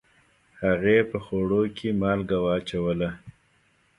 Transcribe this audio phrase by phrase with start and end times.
[0.63, 3.09] هغې په خوړو کې مالګه واچوله